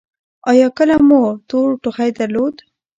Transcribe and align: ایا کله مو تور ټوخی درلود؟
ایا 0.49 0.67
کله 0.77 0.95
مو 1.07 1.21
تور 1.49 1.69
ټوخی 1.81 2.09
درلود؟ 2.17 2.55